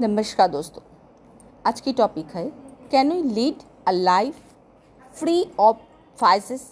[0.00, 0.82] नमस्कार दोस्तों
[1.66, 2.44] आज की टॉपिक है
[2.90, 4.40] can we lead a life
[5.20, 5.80] free of
[6.18, 6.62] vices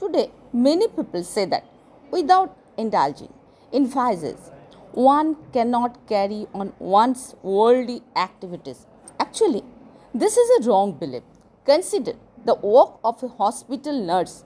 [0.00, 1.64] today many people say that
[2.12, 3.32] without indulging
[3.72, 4.50] in vices
[4.92, 8.86] one cannot carry on one's worldly activities
[9.24, 9.62] actually
[10.14, 11.22] this is a wrong belief
[11.64, 12.14] consider
[12.44, 14.44] the work of a hospital nurse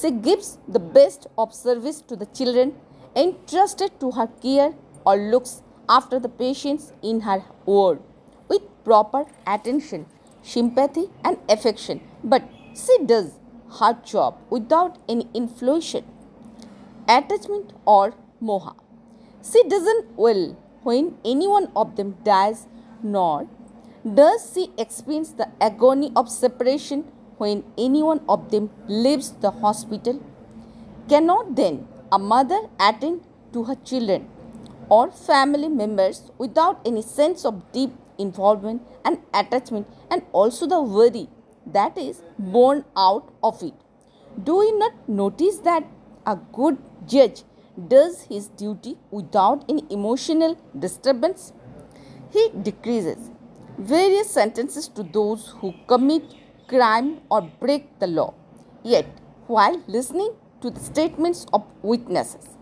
[0.00, 2.72] she gives the best of service to the children
[3.14, 4.72] entrusted to her care
[5.04, 7.99] or looks after the patients in her ward
[8.49, 10.05] with proper attention,
[10.41, 12.01] sympathy, and affection.
[12.23, 12.43] But
[12.75, 13.39] she does
[13.79, 15.95] her job without any influence,
[17.07, 18.75] attachment, or moha.
[19.49, 22.67] She doesn't will when any one of them dies,
[23.03, 23.47] nor
[24.13, 27.03] does she experience the agony of separation
[27.37, 30.21] when any one of them leaves the hospital.
[31.09, 33.21] Cannot then a mother attend
[33.53, 34.29] to her children
[34.89, 41.27] or family members without any sense of deep involvement and attachment and also the worry
[41.65, 43.73] that is born out of it.
[44.43, 45.85] Do you not notice that
[46.25, 47.43] a good judge
[47.87, 51.53] does his duty without any emotional disturbance?
[52.31, 53.31] He decreases
[53.77, 56.23] various sentences to those who commit
[56.67, 58.33] crime or break the law.
[58.83, 59.05] Yet,
[59.47, 62.56] while listening to the statements of witnesses,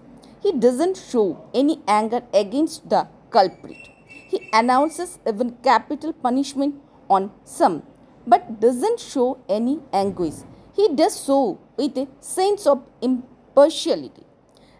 [0.46, 1.28] he doesn't show
[1.60, 3.84] any anger against the culprit.
[4.32, 6.76] He announces even capital punishment
[7.10, 7.82] on some,
[8.28, 10.36] but doesn't show any anguish.
[10.76, 14.26] He does so with a sense of impartiality,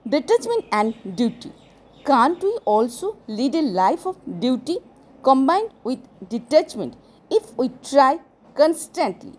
[0.08, 1.52] detachment, and duty.
[2.06, 4.78] Can't we also lead a life of duty
[5.24, 6.00] combined with
[6.30, 6.96] detachment
[7.32, 8.20] if we try
[8.54, 9.34] constantly,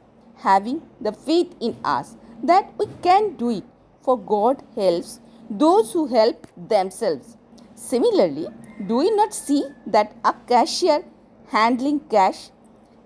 [0.48, 3.64] having the faith in us that we can do it?
[4.00, 7.36] For God helps those who help themselves.
[7.75, 8.48] Similarly,
[8.86, 11.05] do we not see that a cashier
[11.48, 12.50] handling cash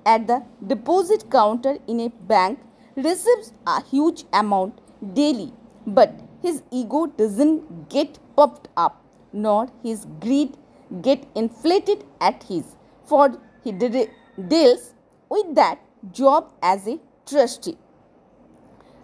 [0.07, 2.59] at the deposit counter in a bank
[2.97, 4.81] receives a huge amount
[5.15, 5.53] daily,
[5.87, 10.57] but his ego doesn't get puffed up, nor his greed
[11.03, 14.95] get inflated at his, for he deals
[15.29, 15.79] with that
[16.13, 17.77] job as a trustee.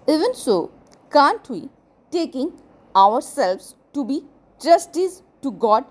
[0.08, 0.70] Even so,
[1.10, 1.68] can't we,
[2.10, 2.52] taking
[2.96, 4.22] ourselves to be
[4.60, 5.84] trustees to God,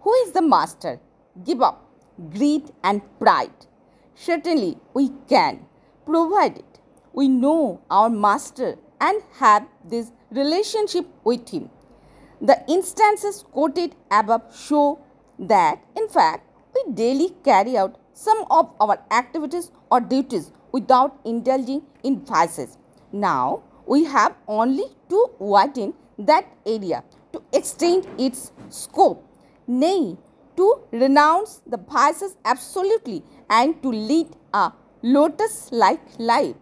[0.00, 1.00] who is the master.
[1.44, 1.84] Give up
[2.30, 3.66] greed and pride.
[4.14, 5.66] Certainly, we can,
[6.04, 6.64] provided
[7.18, 11.70] we know our master and have this relationship with him.
[12.40, 15.00] The instances quoted above show
[15.38, 21.82] that, in fact, we daily carry out some of our activities or duties without indulging
[22.04, 22.78] in vices.
[23.10, 29.24] Now, we have only to widen that area to extend its scope,
[29.66, 30.16] nay,
[30.56, 36.56] to renounce the vices absolutely and to lead a lotus like life.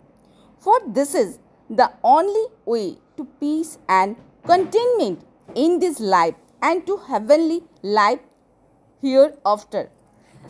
[0.61, 1.39] For this is
[1.71, 5.25] the only way to peace and contentment
[5.55, 8.21] in this life and to heavenly life
[9.00, 9.91] hereafter.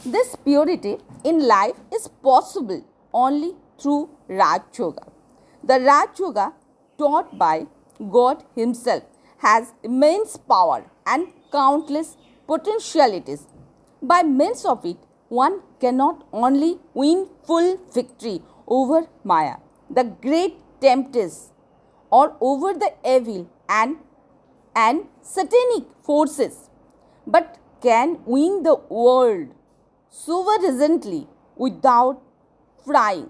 [0.05, 5.07] This purity in life is possible only through Raj Yoga.
[5.63, 6.53] The Raj Yoga
[6.99, 7.67] taught by
[8.11, 9.03] God Himself
[9.39, 13.47] has immense power and countless potentialities.
[14.03, 14.97] By means of it,
[15.29, 19.57] one cannot only win full victory over Maya,
[19.91, 21.53] the great temptress,
[22.11, 23.97] or over the evil and,
[24.75, 26.71] and satanic forces,
[27.27, 29.49] but can win the world
[30.09, 32.23] sovereignly without
[32.85, 33.29] frying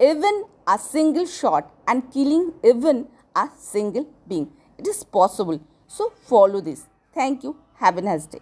[0.00, 4.50] even a single shot and killing even a single being.
[4.78, 5.60] It is possible.
[5.86, 6.86] So follow this.
[7.14, 7.56] Thank you.
[7.74, 8.40] Have a nice day.